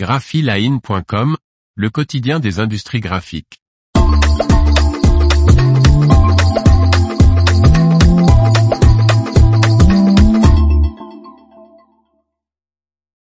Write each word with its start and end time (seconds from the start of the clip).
graphiline.com, 0.00 1.36
le 1.74 1.90
quotidien 1.90 2.40
des 2.40 2.58
industries 2.58 3.00
graphiques. 3.00 3.60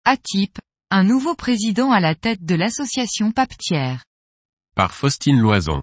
ATIP, 0.05 0.59
un 0.91 1.03
nouveau 1.03 1.33
président 1.33 1.91
à 1.91 1.99
la 1.99 2.13
tête 2.13 2.45
de 2.45 2.53
l'association 2.53 3.31
papetière. 3.31 4.03
Par 4.75 4.93
Faustine 4.93 5.39
Loison. 5.39 5.81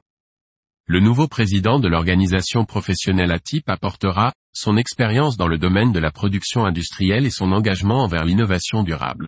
Le 0.86 1.00
nouveau 1.00 1.26
président 1.26 1.80
de 1.80 1.88
l'organisation 1.88 2.64
professionnelle 2.64 3.32
ATIP 3.32 3.68
apportera 3.68 4.32
son 4.52 4.76
expérience 4.76 5.36
dans 5.36 5.48
le 5.48 5.58
domaine 5.58 5.90
de 5.90 5.98
la 5.98 6.12
production 6.12 6.64
industrielle 6.64 7.26
et 7.26 7.30
son 7.30 7.50
engagement 7.50 8.04
envers 8.04 8.24
l'innovation 8.24 8.84
durable. 8.84 9.26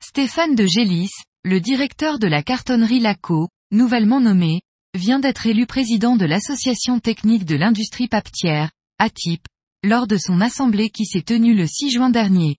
Stéphane 0.00 0.54
de 0.54 0.66
Gélis, 0.66 1.10
le 1.44 1.60
directeur 1.60 2.18
de 2.18 2.26
la 2.26 2.42
cartonnerie 2.42 3.00
Laco, 3.00 3.48
nouvellement 3.70 4.20
nommé, 4.20 4.62
vient 4.94 5.18
d'être 5.18 5.46
élu 5.46 5.66
président 5.66 6.16
de 6.16 6.24
l'association 6.24 6.98
technique 6.98 7.44
de 7.44 7.56
l'industrie 7.56 8.08
papetière, 8.08 8.70
ATIP, 8.98 9.46
lors 9.84 10.06
de 10.06 10.16
son 10.16 10.40
assemblée 10.40 10.90
qui 10.90 11.04
s'est 11.04 11.22
tenue 11.22 11.54
le 11.54 11.66
6 11.66 11.90
juin 11.90 12.10
dernier. 12.10 12.56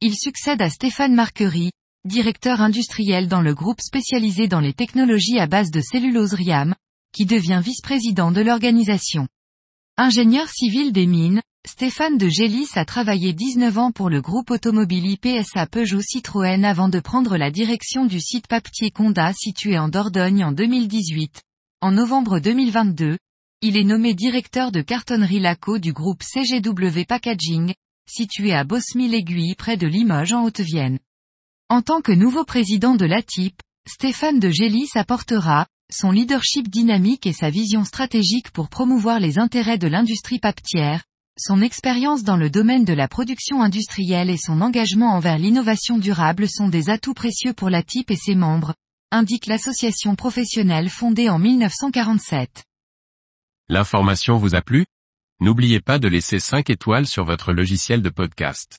Il 0.00 0.14
succède 0.14 0.60
à 0.60 0.70
Stéphane 0.70 1.14
Marquery, 1.14 1.70
directeur 2.04 2.60
industriel 2.60 3.26
dans 3.26 3.42
le 3.42 3.54
groupe 3.54 3.80
spécialisé 3.80 4.46
dans 4.46 4.60
les 4.60 4.74
technologies 4.74 5.38
à 5.38 5.46
base 5.46 5.70
de 5.70 5.80
cellulose 5.80 6.34
RIAM, 6.34 6.74
qui 7.12 7.26
devient 7.26 7.60
vice-président 7.64 8.32
de 8.32 8.42
l'organisation. 8.42 9.28
Ingénieur 9.96 10.48
civil 10.48 10.92
des 10.92 11.06
mines, 11.06 11.42
Stéphane 11.64 12.18
de 12.18 12.28
Gélis 12.28 12.70
a 12.74 12.84
travaillé 12.84 13.32
19 13.32 13.78
ans 13.78 13.92
pour 13.92 14.10
le 14.10 14.20
groupe 14.20 14.50
automobile 14.50 15.06
IPSA 15.06 15.66
Peugeot 15.68 16.00
Citroën 16.00 16.64
avant 16.64 16.88
de 16.88 16.98
prendre 16.98 17.36
la 17.36 17.52
direction 17.52 18.04
du 18.04 18.20
site 18.20 18.48
papetier 18.48 18.90
Conda 18.90 19.32
situé 19.32 19.78
en 19.78 19.88
Dordogne 19.88 20.44
en 20.44 20.50
2018. 20.50 21.40
En 21.80 21.92
novembre 21.92 22.40
2022, 22.40 23.16
il 23.60 23.76
est 23.76 23.84
nommé 23.84 24.12
directeur 24.12 24.72
de 24.72 24.80
cartonnerie 24.80 25.38
Laco 25.38 25.78
du 25.78 25.92
groupe 25.92 26.24
CGW 26.24 27.04
Packaging, 27.06 27.74
situé 28.08 28.52
à 28.52 28.64
Bosmy-l'Aiguille 28.64 29.54
près 29.54 29.76
de 29.76 29.86
Limoges 29.86 30.32
en 30.32 30.44
Haute-Vienne. 30.44 30.98
En 31.68 31.80
tant 31.80 32.00
que 32.00 32.12
nouveau 32.12 32.44
président 32.44 32.96
de 32.96 33.06
l'ATIP, 33.06 33.54
Stéphane 33.88 34.40
de 34.40 34.50
Gélis 34.50 34.90
apportera, 34.96 35.68
son 35.92 36.10
leadership 36.10 36.68
dynamique 36.68 37.26
et 37.26 37.32
sa 37.32 37.50
vision 37.50 37.84
stratégique 37.84 38.50
pour 38.50 38.68
promouvoir 38.68 39.20
les 39.20 39.38
intérêts 39.38 39.78
de 39.78 39.86
l'industrie 39.86 40.40
papetière, 40.40 41.04
son 41.38 41.62
expérience 41.62 42.24
dans 42.24 42.36
le 42.36 42.50
domaine 42.50 42.84
de 42.84 42.92
la 42.92 43.08
production 43.08 43.62
industrielle 43.62 44.28
et 44.28 44.36
son 44.36 44.60
engagement 44.60 45.14
envers 45.14 45.38
l'innovation 45.38 45.98
durable 45.98 46.48
sont 46.48 46.68
des 46.68 46.90
atouts 46.90 47.14
précieux 47.14 47.54
pour 47.54 47.70
l'ATIP 47.70 48.10
et 48.10 48.16
ses 48.16 48.34
membres, 48.34 48.74
indique 49.10 49.46
l'association 49.46 50.14
professionnelle 50.14 50.90
fondée 50.90 51.30
en 51.30 51.38
1947. 51.38 52.64
L'information 53.68 54.36
vous 54.36 54.54
a 54.54 54.60
plu? 54.60 54.84
N'oubliez 55.40 55.80
pas 55.80 55.98
de 55.98 56.08
laisser 56.08 56.38
5 56.38 56.68
étoiles 56.70 57.06
sur 57.06 57.24
votre 57.24 57.52
logiciel 57.52 58.02
de 58.02 58.10
podcast. 58.10 58.78